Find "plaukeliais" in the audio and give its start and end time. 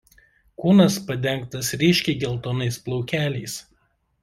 2.89-3.63